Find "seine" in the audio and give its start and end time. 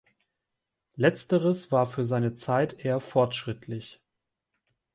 2.05-2.33